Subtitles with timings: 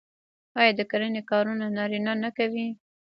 [0.59, 2.67] آیا د کرنې کارونه نارینه نه کوي؟